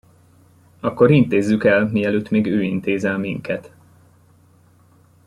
[0.79, 3.71] Akkor intézzük el, mielőtt még ő intéz el minket.